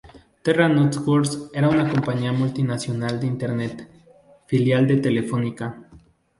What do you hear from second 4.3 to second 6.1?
filial de Telefónica.